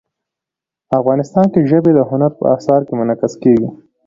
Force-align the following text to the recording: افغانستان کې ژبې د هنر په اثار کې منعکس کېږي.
افغانستان 0.99 1.45
کې 1.53 1.67
ژبې 1.69 1.91
د 1.95 1.99
هنر 2.09 2.31
په 2.39 2.45
اثار 2.55 2.81
کې 2.87 2.93
منعکس 2.99 3.33
کېږي. 3.43 3.67